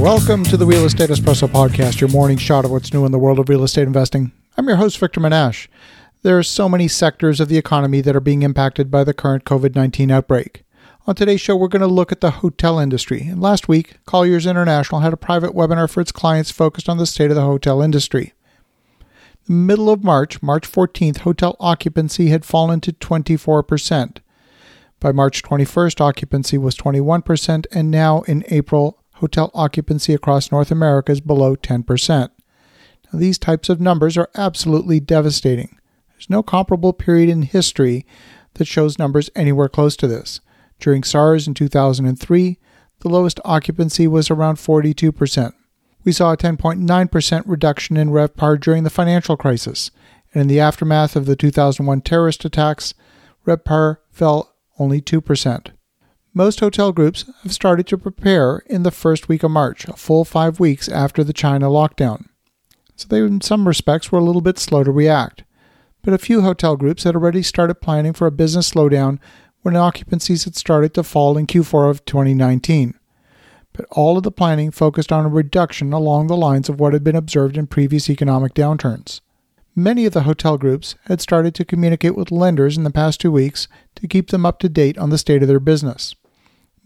Welcome 0.00 0.44
to 0.44 0.58
the 0.58 0.66
Real 0.66 0.84
Estate 0.84 1.08
Espresso 1.08 1.48
Podcast, 1.48 2.00
your 2.00 2.10
morning 2.10 2.36
shot 2.36 2.66
of 2.66 2.70
what's 2.70 2.92
new 2.92 3.06
in 3.06 3.12
the 3.12 3.18
world 3.18 3.38
of 3.38 3.48
real 3.48 3.64
estate 3.64 3.86
investing. 3.86 4.30
I'm 4.56 4.68
your 4.68 4.76
host, 4.76 4.98
Victor 4.98 5.20
Menasce. 5.20 5.68
There 6.22 6.38
are 6.38 6.42
so 6.42 6.68
many 6.68 6.86
sectors 6.86 7.40
of 7.40 7.48
the 7.48 7.56
economy 7.56 8.02
that 8.02 8.14
are 8.14 8.20
being 8.20 8.42
impacted 8.42 8.90
by 8.90 9.04
the 9.04 9.14
current 9.14 9.44
COVID 9.44 9.74
19 9.74 10.10
outbreak. 10.10 10.64
On 11.06 11.14
today's 11.14 11.40
show, 11.40 11.56
we're 11.56 11.68
going 11.68 11.80
to 11.80 11.86
look 11.86 12.12
at 12.12 12.20
the 12.20 12.30
hotel 12.30 12.78
industry. 12.78 13.22
And 13.22 13.40
last 13.40 13.68
week, 13.68 13.96
Colliers 14.04 14.44
International 14.44 15.00
had 15.00 15.14
a 15.14 15.16
private 15.16 15.52
webinar 15.54 15.90
for 15.90 16.02
its 16.02 16.12
clients 16.12 16.50
focused 16.50 16.88
on 16.88 16.98
the 16.98 17.06
state 17.06 17.30
of 17.30 17.36
the 17.36 17.42
hotel 17.42 17.80
industry. 17.80 18.34
The 19.46 19.54
middle 19.54 19.88
of 19.88 20.04
March, 20.04 20.42
March 20.42 20.70
14th, 20.70 21.18
hotel 21.18 21.56
occupancy 21.58 22.28
had 22.28 22.44
fallen 22.44 22.80
to 22.82 22.92
24%. 22.92 24.18
By 25.00 25.12
March 25.12 25.42
21st, 25.42 26.00
occupancy 26.00 26.58
was 26.58 26.76
21%, 26.76 27.66
and 27.72 27.90
now 27.90 28.22
in 28.22 28.44
April, 28.48 29.02
hotel 29.16 29.50
occupancy 29.54 30.14
across 30.14 30.52
North 30.52 30.70
America 30.70 31.12
is 31.12 31.20
below 31.20 31.56
10%. 31.56 32.30
Now, 33.12 33.18
these 33.18 33.38
types 33.38 33.68
of 33.68 33.80
numbers 33.80 34.16
are 34.16 34.30
absolutely 34.34 35.00
devastating. 35.00 35.78
There's 36.10 36.30
no 36.30 36.42
comparable 36.42 36.92
period 36.92 37.28
in 37.28 37.42
history 37.42 38.06
that 38.54 38.66
shows 38.66 38.98
numbers 38.98 39.30
anywhere 39.34 39.68
close 39.68 39.96
to 39.96 40.06
this. 40.06 40.40
During 40.80 41.02
SARS 41.02 41.46
in 41.46 41.54
2003, 41.54 42.58
the 43.00 43.08
lowest 43.08 43.40
occupancy 43.44 44.06
was 44.06 44.30
around 44.30 44.56
42%. 44.56 45.52
We 46.04 46.12
saw 46.12 46.32
a 46.32 46.36
10.9% 46.36 47.42
reduction 47.46 47.96
in 47.96 48.10
RevPAR 48.10 48.60
during 48.60 48.84
the 48.84 48.90
financial 48.90 49.36
crisis, 49.36 49.90
and 50.32 50.42
in 50.42 50.48
the 50.48 50.60
aftermath 50.60 51.16
of 51.16 51.26
the 51.26 51.36
2001 51.36 52.02
terrorist 52.02 52.44
attacks, 52.44 52.94
RevPAR 53.46 53.98
fell 54.10 54.54
only 54.78 55.00
2%. 55.00 55.68
Most 56.36 56.60
hotel 56.60 56.92
groups 56.92 57.24
have 57.44 57.54
started 57.54 57.86
to 57.86 57.96
prepare 57.96 58.58
in 58.66 58.82
the 58.82 58.90
first 58.90 59.26
week 59.26 59.42
of 59.42 59.50
March, 59.50 59.88
a 59.88 59.94
full 59.94 60.22
five 60.22 60.60
weeks 60.60 60.86
after 60.86 61.24
the 61.24 61.32
China 61.32 61.68
lockdown. 61.68 62.26
So 62.94 63.08
they, 63.08 63.20
in 63.20 63.40
some 63.40 63.66
respects, 63.66 64.12
were 64.12 64.18
a 64.18 64.22
little 64.22 64.42
bit 64.42 64.58
slow 64.58 64.84
to 64.84 64.90
react. 64.90 65.44
But 66.02 66.12
a 66.12 66.18
few 66.18 66.42
hotel 66.42 66.76
groups 66.76 67.04
had 67.04 67.14
already 67.14 67.42
started 67.42 67.76
planning 67.76 68.12
for 68.12 68.26
a 68.26 68.30
business 68.30 68.68
slowdown 68.68 69.18
when 69.62 69.76
occupancies 69.76 70.44
had 70.44 70.56
started 70.56 70.92
to 70.92 71.02
fall 71.02 71.38
in 71.38 71.46
Q4 71.46 71.88
of 71.88 72.04
2019. 72.04 72.92
But 73.72 73.86
all 73.90 74.18
of 74.18 74.22
the 74.22 74.30
planning 74.30 74.70
focused 74.70 75.10
on 75.10 75.24
a 75.24 75.30
reduction 75.30 75.94
along 75.94 76.26
the 76.26 76.36
lines 76.36 76.68
of 76.68 76.78
what 76.78 76.92
had 76.92 77.02
been 77.02 77.16
observed 77.16 77.56
in 77.56 77.66
previous 77.66 78.10
economic 78.10 78.52
downturns. 78.52 79.22
Many 79.74 80.04
of 80.04 80.12
the 80.12 80.24
hotel 80.24 80.58
groups 80.58 80.96
had 81.06 81.22
started 81.22 81.54
to 81.54 81.64
communicate 81.64 82.14
with 82.14 82.30
lenders 82.30 82.76
in 82.76 82.84
the 82.84 82.90
past 82.90 83.22
two 83.22 83.32
weeks 83.32 83.68
to 83.94 84.06
keep 84.06 84.28
them 84.28 84.44
up 84.44 84.58
to 84.58 84.68
date 84.68 84.98
on 84.98 85.08
the 85.08 85.16
state 85.16 85.40
of 85.40 85.48
their 85.48 85.58
business. 85.58 86.14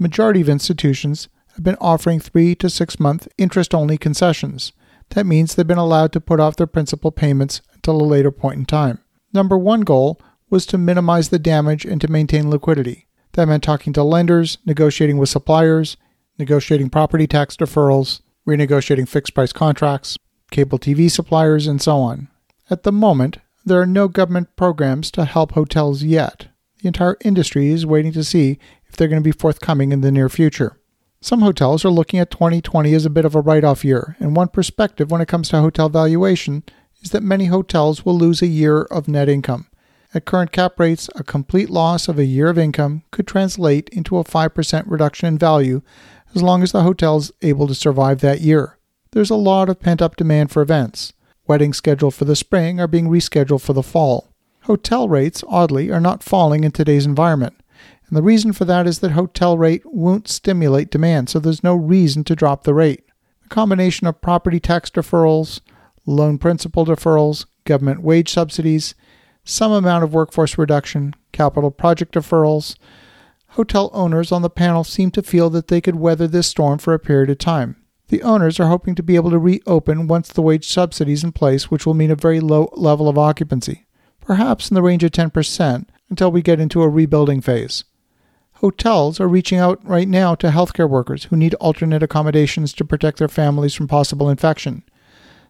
Majority 0.02 0.40
of 0.40 0.48
institutions 0.48 1.28
have 1.54 1.62
been 1.62 1.76
offering 1.78 2.20
three 2.20 2.54
to 2.54 2.70
six 2.70 2.98
month 2.98 3.28
interest 3.36 3.74
only 3.74 3.98
concessions. 3.98 4.72
That 5.10 5.26
means 5.26 5.54
they've 5.54 5.66
been 5.66 5.76
allowed 5.76 6.12
to 6.12 6.22
put 6.22 6.40
off 6.40 6.56
their 6.56 6.66
principal 6.66 7.10
payments 7.10 7.60
until 7.74 8.00
a 8.00 8.02
later 8.02 8.30
point 8.30 8.56
in 8.56 8.64
time. 8.64 9.00
Number 9.34 9.58
one 9.58 9.82
goal 9.82 10.18
was 10.48 10.64
to 10.66 10.78
minimize 10.78 11.28
the 11.28 11.38
damage 11.38 11.84
and 11.84 12.00
to 12.00 12.10
maintain 12.10 12.48
liquidity. 12.48 13.08
That 13.32 13.46
meant 13.46 13.62
talking 13.62 13.92
to 13.92 14.02
lenders, 14.02 14.56
negotiating 14.64 15.18
with 15.18 15.28
suppliers, 15.28 15.98
negotiating 16.38 16.88
property 16.88 17.26
tax 17.26 17.54
deferrals, 17.54 18.22
renegotiating 18.48 19.06
fixed 19.06 19.34
price 19.34 19.52
contracts, 19.52 20.16
cable 20.50 20.78
TV 20.78 21.10
suppliers, 21.10 21.66
and 21.66 21.82
so 21.82 21.98
on. 21.98 22.28
At 22.70 22.84
the 22.84 22.92
moment, 22.92 23.36
there 23.66 23.82
are 23.82 23.86
no 23.86 24.08
government 24.08 24.56
programs 24.56 25.10
to 25.10 25.26
help 25.26 25.52
hotels 25.52 26.02
yet. 26.02 26.48
The 26.80 26.88
entire 26.88 27.18
industry 27.22 27.68
is 27.68 27.84
waiting 27.84 28.12
to 28.12 28.24
see 28.24 28.58
they're 29.00 29.08
going 29.08 29.22
to 29.22 29.26
be 29.26 29.32
forthcoming 29.32 29.92
in 29.92 30.02
the 30.02 30.12
near 30.12 30.28
future. 30.28 30.78
Some 31.22 31.40
hotels 31.40 31.86
are 31.86 31.90
looking 31.90 32.20
at 32.20 32.30
2020 32.30 32.92
as 32.92 33.06
a 33.06 33.10
bit 33.10 33.24
of 33.24 33.34
a 33.34 33.40
write 33.40 33.64
off 33.64 33.82
year, 33.82 34.14
and 34.20 34.36
one 34.36 34.48
perspective 34.48 35.10
when 35.10 35.22
it 35.22 35.28
comes 35.28 35.48
to 35.48 35.60
hotel 35.60 35.88
valuation 35.88 36.64
is 37.00 37.10
that 37.10 37.22
many 37.22 37.46
hotels 37.46 38.04
will 38.04 38.16
lose 38.16 38.42
a 38.42 38.46
year 38.46 38.82
of 38.82 39.08
net 39.08 39.26
income. 39.26 39.68
At 40.12 40.26
current 40.26 40.52
cap 40.52 40.78
rates, 40.78 41.08
a 41.14 41.24
complete 41.24 41.70
loss 41.70 42.08
of 42.08 42.18
a 42.18 42.26
year 42.26 42.50
of 42.50 42.58
income 42.58 43.02
could 43.10 43.26
translate 43.26 43.88
into 43.88 44.18
a 44.18 44.24
5% 44.24 44.84
reduction 44.86 45.28
in 45.28 45.38
value 45.38 45.80
as 46.34 46.42
long 46.42 46.62
as 46.62 46.72
the 46.72 46.82
hotel 46.82 47.16
is 47.16 47.32
able 47.40 47.66
to 47.68 47.74
survive 47.74 48.20
that 48.20 48.42
year. 48.42 48.76
There's 49.12 49.30
a 49.30 49.34
lot 49.34 49.70
of 49.70 49.80
pent 49.80 50.02
up 50.02 50.16
demand 50.16 50.50
for 50.50 50.60
events. 50.60 51.14
Weddings 51.46 51.78
scheduled 51.78 52.14
for 52.14 52.26
the 52.26 52.36
spring 52.36 52.78
are 52.78 52.86
being 52.86 53.08
rescheduled 53.08 53.62
for 53.62 53.72
the 53.72 53.82
fall. 53.82 54.28
Hotel 54.64 55.08
rates, 55.08 55.42
oddly, 55.48 55.90
are 55.90 56.00
not 56.00 56.22
falling 56.22 56.64
in 56.64 56.72
today's 56.72 57.06
environment. 57.06 57.54
And 58.10 58.16
the 58.16 58.22
reason 58.24 58.52
for 58.52 58.64
that 58.64 58.88
is 58.88 58.98
that 58.98 59.12
hotel 59.12 59.56
rate 59.56 59.82
won't 59.86 60.26
stimulate 60.26 60.90
demand, 60.90 61.28
so 61.28 61.38
there's 61.38 61.62
no 61.62 61.76
reason 61.76 62.24
to 62.24 62.34
drop 62.34 62.64
the 62.64 62.74
rate. 62.74 63.04
The 63.44 63.48
combination 63.48 64.08
of 64.08 64.20
property 64.20 64.58
tax 64.58 64.90
deferrals, 64.90 65.60
loan 66.06 66.36
principal 66.36 66.84
deferrals, 66.84 67.46
government 67.64 68.02
wage 68.02 68.28
subsidies, 68.28 68.96
some 69.44 69.70
amount 69.70 70.02
of 70.02 70.12
workforce 70.12 70.58
reduction, 70.58 71.14
capital 71.30 71.70
project 71.70 72.14
deferrals, 72.14 72.74
hotel 73.50 73.90
owners 73.92 74.32
on 74.32 74.42
the 74.42 74.50
panel 74.50 74.82
seem 74.82 75.12
to 75.12 75.22
feel 75.22 75.48
that 75.50 75.68
they 75.68 75.80
could 75.80 75.94
weather 75.94 76.26
this 76.26 76.48
storm 76.48 76.80
for 76.80 76.92
a 76.92 76.98
period 76.98 77.30
of 77.30 77.38
time. 77.38 77.76
The 78.08 78.24
owners 78.24 78.58
are 78.58 78.66
hoping 78.66 78.96
to 78.96 79.04
be 79.04 79.14
able 79.14 79.30
to 79.30 79.38
reopen 79.38 80.08
once 80.08 80.30
the 80.30 80.42
wage 80.42 80.66
subsidy 80.66 81.12
is 81.12 81.22
in 81.22 81.30
place, 81.30 81.70
which 81.70 81.86
will 81.86 81.94
mean 81.94 82.10
a 82.10 82.16
very 82.16 82.40
low 82.40 82.70
level 82.72 83.08
of 83.08 83.16
occupancy, 83.16 83.86
perhaps 84.20 84.68
in 84.68 84.74
the 84.74 84.82
range 84.82 85.04
of 85.04 85.12
10% 85.12 85.86
until 86.08 86.32
we 86.32 86.42
get 86.42 86.58
into 86.58 86.82
a 86.82 86.88
rebuilding 86.88 87.40
phase. 87.40 87.84
Hotels 88.60 89.18
are 89.20 89.26
reaching 89.26 89.58
out 89.58 89.80
right 89.88 90.06
now 90.06 90.34
to 90.34 90.50
healthcare 90.50 90.88
workers 90.88 91.24
who 91.24 91.36
need 91.36 91.54
alternate 91.54 92.02
accommodations 92.02 92.74
to 92.74 92.84
protect 92.84 93.16
their 93.16 93.26
families 93.26 93.74
from 93.74 93.88
possible 93.88 94.28
infection. 94.28 94.82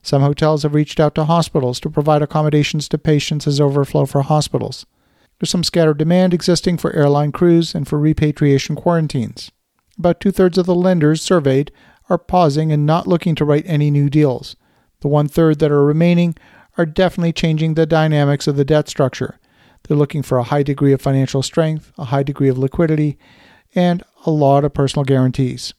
Some 0.00 0.22
hotels 0.22 0.62
have 0.62 0.76
reached 0.76 1.00
out 1.00 1.16
to 1.16 1.24
hospitals 1.24 1.80
to 1.80 1.90
provide 1.90 2.22
accommodations 2.22 2.88
to 2.88 2.98
patients 2.98 3.48
as 3.48 3.60
overflow 3.60 4.06
for 4.06 4.22
hospitals. 4.22 4.86
There's 5.40 5.50
some 5.50 5.64
scattered 5.64 5.98
demand 5.98 6.32
existing 6.32 6.78
for 6.78 6.92
airline 6.92 7.32
crews 7.32 7.74
and 7.74 7.88
for 7.88 7.98
repatriation 7.98 8.76
quarantines. 8.76 9.50
About 9.98 10.20
two 10.20 10.30
thirds 10.30 10.56
of 10.56 10.66
the 10.66 10.74
lenders 10.76 11.20
surveyed 11.20 11.72
are 12.08 12.16
pausing 12.16 12.70
and 12.70 12.86
not 12.86 13.08
looking 13.08 13.34
to 13.34 13.44
write 13.44 13.64
any 13.66 13.90
new 13.90 14.08
deals. 14.08 14.54
The 15.00 15.08
one 15.08 15.26
third 15.26 15.58
that 15.58 15.72
are 15.72 15.84
remaining 15.84 16.36
are 16.78 16.86
definitely 16.86 17.32
changing 17.32 17.74
the 17.74 17.86
dynamics 17.86 18.46
of 18.46 18.54
the 18.54 18.64
debt 18.64 18.88
structure. 18.88 19.39
They're 19.84 19.96
looking 19.96 20.22
for 20.22 20.38
a 20.38 20.44
high 20.44 20.62
degree 20.62 20.92
of 20.92 21.00
financial 21.00 21.42
strength, 21.42 21.92
a 21.98 22.06
high 22.06 22.22
degree 22.22 22.48
of 22.48 22.58
liquidity, 22.58 23.18
and 23.74 24.02
a 24.26 24.30
lot 24.30 24.64
of 24.64 24.74
personal 24.74 25.04
guarantees. 25.04 25.74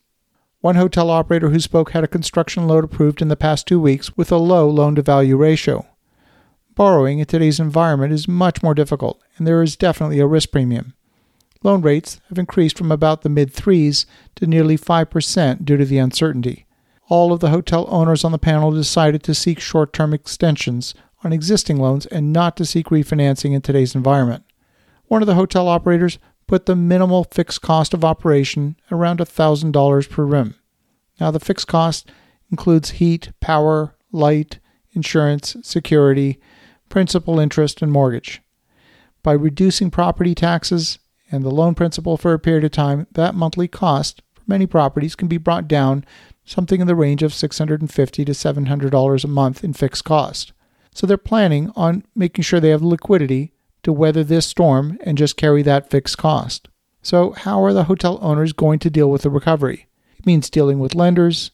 One 0.61 0.75
hotel 0.75 1.09
operator 1.09 1.49
who 1.49 1.59
spoke 1.59 1.91
had 1.91 2.03
a 2.03 2.07
construction 2.07 2.67
loan 2.67 2.83
approved 2.83 3.21
in 3.21 3.29
the 3.29 3.35
past 3.35 3.67
two 3.67 3.79
weeks 3.79 4.15
with 4.15 4.31
a 4.31 4.37
low 4.37 4.69
loan 4.69 4.95
to 4.95 5.01
value 5.01 5.35
ratio. 5.35 5.87
Borrowing 6.75 7.19
in 7.19 7.25
today's 7.25 7.59
environment 7.59 8.13
is 8.13 8.27
much 8.27 8.61
more 8.61 8.73
difficult, 8.73 9.21
and 9.37 9.47
there 9.47 9.63
is 9.63 9.75
definitely 9.75 10.19
a 10.19 10.27
risk 10.27 10.51
premium. 10.51 10.93
Loan 11.63 11.81
rates 11.81 12.21
have 12.29 12.39
increased 12.39 12.77
from 12.77 12.91
about 12.91 13.21
the 13.21 13.29
mid 13.29 13.51
threes 13.51 14.05
to 14.35 14.47
nearly 14.47 14.77
5% 14.77 15.65
due 15.65 15.77
to 15.77 15.85
the 15.85 15.97
uncertainty. 15.97 16.65
All 17.09 17.33
of 17.33 17.39
the 17.39 17.49
hotel 17.49 17.85
owners 17.89 18.23
on 18.23 18.31
the 18.31 18.37
panel 18.37 18.71
decided 18.71 19.21
to 19.23 19.35
seek 19.35 19.59
short 19.59 19.93
term 19.93 20.13
extensions 20.13 20.93
on 21.23 21.33
existing 21.33 21.77
loans 21.77 22.05
and 22.07 22.33
not 22.33 22.57
to 22.57 22.65
seek 22.65 22.87
refinancing 22.87 23.53
in 23.53 23.61
today's 23.61 23.95
environment. 23.95 24.43
One 25.05 25.21
of 25.21 25.27
the 25.27 25.35
hotel 25.35 25.67
operators 25.67 26.19
put 26.47 26.65
the 26.65 26.75
minimal 26.75 27.25
fixed 27.25 27.61
cost 27.61 27.93
of 27.93 28.03
operation 28.03 28.75
around 28.91 29.19
$1,000 29.19 30.09
per 30.09 30.25
room. 30.25 30.55
Now, 31.19 31.31
the 31.31 31.39
fixed 31.39 31.67
cost 31.67 32.11
includes 32.49 32.91
heat, 32.91 33.31
power, 33.39 33.95
light, 34.11 34.59
insurance, 34.93 35.55
security, 35.61 36.39
principal 36.89 37.39
interest, 37.39 37.81
and 37.81 37.91
mortgage. 37.91 38.41
By 39.23 39.33
reducing 39.33 39.91
property 39.91 40.35
taxes 40.35 40.99
and 41.31 41.43
the 41.43 41.51
loan 41.51 41.75
principal 41.75 42.17
for 42.17 42.33
a 42.33 42.39
period 42.39 42.63
of 42.63 42.71
time, 42.71 43.07
that 43.11 43.35
monthly 43.35 43.67
cost 43.67 44.21
for 44.33 44.41
many 44.47 44.65
properties 44.65 45.15
can 45.15 45.27
be 45.27 45.37
brought 45.37 45.67
down 45.67 46.03
something 46.43 46.81
in 46.81 46.87
the 46.87 46.95
range 46.95 47.23
of 47.23 47.31
$650 47.31 47.87
to 48.11 48.25
$700 48.25 49.23
a 49.23 49.27
month 49.27 49.63
in 49.63 49.73
fixed 49.73 50.03
cost. 50.03 50.51
So 50.93 51.07
they're 51.07 51.17
planning 51.17 51.71
on 51.75 52.05
making 52.15 52.43
sure 52.43 52.59
they 52.59 52.69
have 52.69 52.81
liquidity 52.81 53.53
to 53.83 53.93
weather 53.93 54.23
this 54.23 54.45
storm 54.45 54.97
and 55.01 55.17
just 55.17 55.37
carry 55.37 55.63
that 55.63 55.89
fixed 55.89 56.17
cost. 56.17 56.67
So, 57.01 57.31
how 57.31 57.63
are 57.63 57.73
the 57.73 57.85
hotel 57.85 58.19
owners 58.21 58.53
going 58.53 58.79
to 58.79 58.89
deal 58.89 59.09
with 59.09 59.23
the 59.23 59.31
recovery? 59.31 59.87
It 60.19 60.25
means 60.25 60.51
dealing 60.51 60.77
with 60.77 60.93
lenders, 60.93 61.51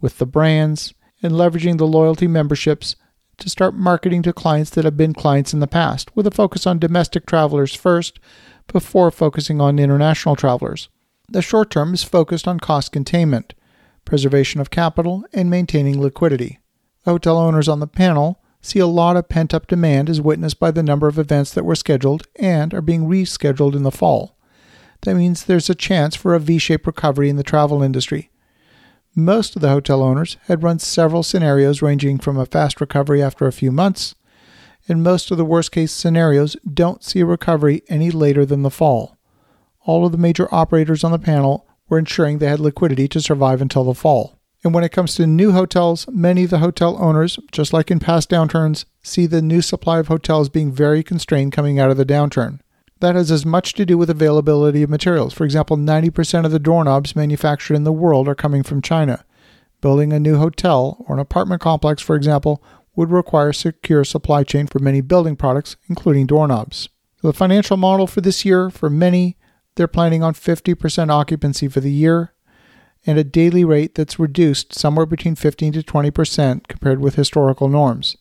with 0.00 0.18
the 0.18 0.26
brands, 0.26 0.94
and 1.22 1.32
leveraging 1.32 1.78
the 1.78 1.86
loyalty 1.86 2.28
memberships 2.28 2.94
to 3.38 3.50
start 3.50 3.74
marketing 3.74 4.22
to 4.22 4.32
clients 4.32 4.70
that 4.70 4.84
have 4.84 4.96
been 4.96 5.12
clients 5.12 5.52
in 5.52 5.58
the 5.58 5.66
past, 5.66 6.14
with 6.14 6.26
a 6.26 6.30
focus 6.30 6.66
on 6.66 6.78
domestic 6.78 7.26
travelers 7.26 7.74
first, 7.74 8.20
before 8.68 9.10
focusing 9.10 9.60
on 9.60 9.78
international 9.80 10.36
travelers. 10.36 10.88
The 11.28 11.42
short 11.42 11.70
term 11.70 11.94
is 11.94 12.04
focused 12.04 12.46
on 12.46 12.60
cost 12.60 12.92
containment, 12.92 13.54
preservation 14.04 14.60
of 14.60 14.70
capital, 14.70 15.24
and 15.32 15.50
maintaining 15.50 16.00
liquidity. 16.00 16.60
The 17.04 17.12
hotel 17.12 17.38
owners 17.38 17.68
on 17.68 17.80
the 17.80 17.86
panel 17.86 18.40
see 18.64 18.78
a 18.78 18.86
lot 18.86 19.16
of 19.16 19.28
pent 19.28 19.52
up 19.52 19.66
demand 19.66 20.08
as 20.08 20.20
witnessed 20.20 20.58
by 20.58 20.70
the 20.70 20.82
number 20.82 21.06
of 21.06 21.18
events 21.18 21.52
that 21.52 21.64
were 21.64 21.74
scheduled 21.74 22.26
and 22.36 22.72
are 22.72 22.80
being 22.80 23.06
rescheduled 23.06 23.76
in 23.76 23.82
the 23.82 23.90
fall. 23.90 24.38
That 25.02 25.16
means 25.16 25.44
there's 25.44 25.68
a 25.68 25.74
chance 25.74 26.16
for 26.16 26.34
a 26.34 26.40
V 26.40 26.58
shaped 26.58 26.86
recovery 26.86 27.28
in 27.28 27.36
the 27.36 27.42
travel 27.42 27.82
industry. 27.82 28.30
Most 29.14 29.54
of 29.54 29.62
the 29.62 29.68
hotel 29.68 30.02
owners 30.02 30.38
had 30.46 30.62
run 30.62 30.78
several 30.78 31.22
scenarios 31.22 31.82
ranging 31.82 32.18
from 32.18 32.38
a 32.38 32.46
fast 32.46 32.80
recovery 32.80 33.22
after 33.22 33.46
a 33.46 33.52
few 33.52 33.70
months, 33.70 34.14
and 34.88 35.02
most 35.02 35.30
of 35.30 35.36
the 35.36 35.44
worst 35.44 35.70
case 35.70 35.92
scenarios 35.92 36.56
don't 36.72 37.04
see 37.04 37.20
a 37.20 37.26
recovery 37.26 37.82
any 37.88 38.10
later 38.10 38.46
than 38.46 38.62
the 38.62 38.70
fall. 38.70 39.18
All 39.82 40.06
of 40.06 40.12
the 40.12 40.18
major 40.18 40.52
operators 40.52 41.04
on 41.04 41.12
the 41.12 41.18
panel 41.18 41.66
were 41.88 41.98
ensuring 41.98 42.38
they 42.38 42.48
had 42.48 42.60
liquidity 42.60 43.06
to 43.08 43.20
survive 43.20 43.60
until 43.60 43.84
the 43.84 43.94
fall. 43.94 44.38
And 44.64 44.72
when 44.72 44.82
it 44.82 44.92
comes 44.92 45.14
to 45.16 45.26
new 45.26 45.52
hotels, 45.52 46.08
many 46.10 46.44
of 46.44 46.50
the 46.50 46.58
hotel 46.58 46.96
owners, 46.98 47.38
just 47.52 47.74
like 47.74 47.90
in 47.90 48.00
past 48.00 48.30
downturns, 48.30 48.86
see 49.02 49.26
the 49.26 49.42
new 49.42 49.60
supply 49.60 49.98
of 49.98 50.08
hotels 50.08 50.48
being 50.48 50.72
very 50.72 51.02
constrained 51.02 51.52
coming 51.52 51.78
out 51.78 51.90
of 51.90 51.98
the 51.98 52.06
downturn. 52.06 52.60
That 53.00 53.14
has 53.14 53.30
as 53.30 53.44
much 53.44 53.74
to 53.74 53.84
do 53.84 53.98
with 53.98 54.08
availability 54.08 54.82
of 54.82 54.88
materials. 54.88 55.34
For 55.34 55.44
example, 55.44 55.76
90% 55.76 56.46
of 56.46 56.50
the 56.50 56.58
doorknobs 56.58 57.14
manufactured 57.14 57.74
in 57.74 57.84
the 57.84 57.92
world 57.92 58.26
are 58.26 58.34
coming 58.34 58.62
from 58.62 58.80
China. 58.80 59.26
Building 59.82 60.14
a 60.14 60.18
new 60.20 60.38
hotel 60.38 61.04
or 61.06 61.16
an 61.16 61.20
apartment 61.20 61.60
complex, 61.60 62.00
for 62.00 62.16
example, 62.16 62.62
would 62.96 63.10
require 63.10 63.50
a 63.50 63.54
secure 63.54 64.04
supply 64.04 64.44
chain 64.44 64.66
for 64.66 64.78
many 64.78 65.02
building 65.02 65.36
products, 65.36 65.76
including 65.90 66.26
doorknobs. 66.26 66.88
The 67.22 67.34
financial 67.34 67.76
model 67.76 68.06
for 68.06 68.22
this 68.22 68.46
year, 68.46 68.70
for 68.70 68.88
many, 68.88 69.36
they're 69.74 69.88
planning 69.88 70.22
on 70.22 70.32
50% 70.32 71.10
occupancy 71.10 71.68
for 71.68 71.80
the 71.80 71.92
year 71.92 72.33
and 73.06 73.18
a 73.18 73.24
daily 73.24 73.64
rate 73.64 73.94
that's 73.94 74.18
reduced 74.18 74.74
somewhere 74.74 75.06
between 75.06 75.34
15 75.34 75.74
to 75.74 75.82
20% 75.82 76.68
compared 76.68 77.00
with 77.00 77.16
historical 77.16 77.68
norms. 77.68 78.16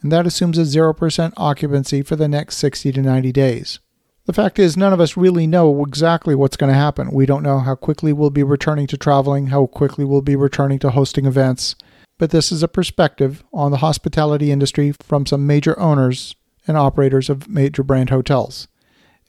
And 0.00 0.12
that 0.12 0.26
assumes 0.26 0.58
a 0.58 0.62
0% 0.62 1.32
occupancy 1.36 2.02
for 2.02 2.16
the 2.16 2.28
next 2.28 2.56
60 2.58 2.92
to 2.92 3.02
90 3.02 3.32
days. 3.32 3.78
The 4.26 4.34
fact 4.34 4.58
is, 4.58 4.76
none 4.76 4.92
of 4.92 5.00
us 5.00 5.16
really 5.16 5.46
know 5.46 5.82
exactly 5.82 6.34
what's 6.34 6.58
going 6.58 6.70
to 6.70 6.78
happen. 6.78 7.10
We 7.10 7.24
don't 7.24 7.42
know 7.42 7.60
how 7.60 7.74
quickly 7.74 8.12
we'll 8.12 8.28
be 8.28 8.42
returning 8.42 8.86
to 8.88 8.98
traveling, 8.98 9.46
how 9.46 9.66
quickly 9.66 10.04
we'll 10.04 10.20
be 10.20 10.36
returning 10.36 10.78
to 10.80 10.90
hosting 10.90 11.24
events. 11.24 11.74
But 12.18 12.30
this 12.30 12.52
is 12.52 12.62
a 12.62 12.68
perspective 12.68 13.42
on 13.54 13.70
the 13.70 13.78
hospitality 13.78 14.52
industry 14.52 14.92
from 15.02 15.24
some 15.24 15.46
major 15.46 15.78
owners 15.80 16.36
and 16.66 16.76
operators 16.76 17.30
of 17.30 17.48
major 17.48 17.82
brand 17.82 18.10
hotels. 18.10 18.68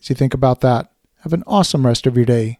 As 0.01 0.09
you 0.09 0.15
think 0.15 0.33
about 0.33 0.59
that, 0.61 0.91
have 1.21 1.33
an 1.33 1.43
awesome 1.47 1.85
rest 1.85 2.05
of 2.05 2.17
your 2.17 2.25
day. 2.25 2.59